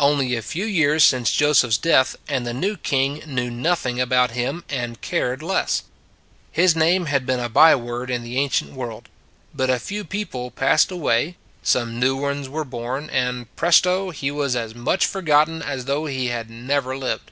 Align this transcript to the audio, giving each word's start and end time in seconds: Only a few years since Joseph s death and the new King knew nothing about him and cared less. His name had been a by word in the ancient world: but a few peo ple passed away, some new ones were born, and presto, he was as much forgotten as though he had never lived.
Only 0.00 0.34
a 0.34 0.42
few 0.42 0.64
years 0.64 1.04
since 1.04 1.30
Joseph 1.30 1.68
s 1.68 1.76
death 1.76 2.16
and 2.26 2.44
the 2.44 2.52
new 2.52 2.76
King 2.76 3.22
knew 3.24 3.52
nothing 3.52 4.00
about 4.00 4.32
him 4.32 4.64
and 4.68 5.00
cared 5.00 5.44
less. 5.44 5.84
His 6.50 6.74
name 6.74 7.06
had 7.06 7.24
been 7.24 7.38
a 7.38 7.48
by 7.48 7.76
word 7.76 8.10
in 8.10 8.24
the 8.24 8.36
ancient 8.36 8.72
world: 8.72 9.08
but 9.54 9.70
a 9.70 9.78
few 9.78 10.02
peo 10.02 10.24
ple 10.24 10.50
passed 10.50 10.90
away, 10.90 11.36
some 11.62 12.00
new 12.00 12.16
ones 12.16 12.48
were 12.48 12.64
born, 12.64 13.08
and 13.10 13.46
presto, 13.54 14.10
he 14.10 14.32
was 14.32 14.56
as 14.56 14.74
much 14.74 15.06
forgotten 15.06 15.62
as 15.62 15.84
though 15.84 16.06
he 16.06 16.26
had 16.34 16.50
never 16.50 16.96
lived. 16.96 17.30